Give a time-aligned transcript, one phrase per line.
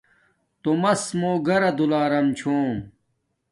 [0.63, 2.71] تومس مو گھرا دولارم چھوم